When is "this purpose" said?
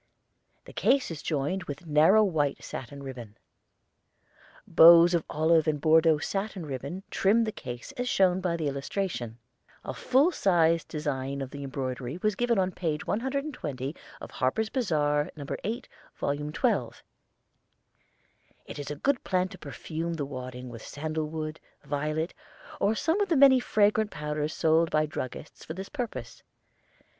25.75-26.41